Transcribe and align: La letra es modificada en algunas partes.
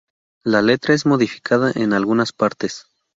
La 0.43 0.63
letra 0.63 0.95
es 0.95 1.05
modificada 1.05 1.71
en 1.75 1.93
algunas 1.93 2.33
partes. 2.33 2.87